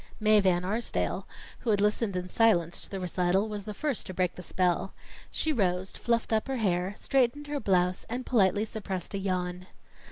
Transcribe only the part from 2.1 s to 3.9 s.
in silence to the recital, was the